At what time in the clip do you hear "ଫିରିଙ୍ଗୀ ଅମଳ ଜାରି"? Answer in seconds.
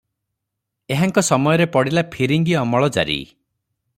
2.17-3.21